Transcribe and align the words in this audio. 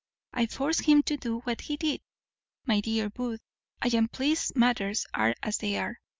I 0.33 0.47
forced 0.47 0.85
him 0.85 1.03
to 1.03 1.15
do 1.17 1.41
what 1.41 1.61
he 1.61 1.77
did. 1.77 2.01
My 2.65 2.79
dear 2.81 3.07
Booth, 3.11 3.43
I 3.83 3.89
am 3.95 4.07
pleased 4.07 4.55
matters 4.55 5.05
are 5.13 5.35
as 5.43 5.59
they 5.59 5.77
are. 5.77 5.99